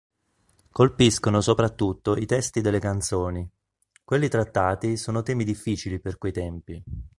[0.71, 3.47] Colpiscono soprattutto i testi delle canzoni:
[4.03, 6.83] quelli trattati sono temi "difficili" per quei tempi.